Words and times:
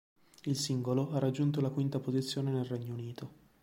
Il 0.45 0.57
singolo 0.57 1.11
ha 1.11 1.19
raggiunto 1.19 1.61
la 1.61 1.69
quinta 1.69 1.99
posizione 1.99 2.49
nel 2.49 2.65
Regno 2.65 2.93
Unito. 2.95 3.29